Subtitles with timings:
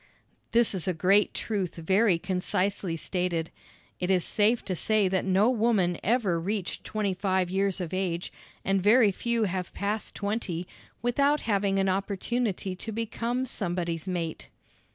[0.51, 3.51] This is a great truth very concisely stated.
[3.99, 8.33] It is safe to say that no woman ever reached twenty five years of age,
[8.65, 10.67] and very few have passed twenty,
[11.03, 14.49] without having an opportunity to become somebody's mate.